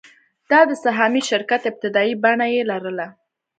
دا 0.51 0.59
د 0.69 0.71
سهامي 0.83 1.21
شرکت 1.29 1.61
ابتدايي 1.69 2.13
بڼه 2.23 2.47
یې 2.53 2.61
لرله. 2.71 3.07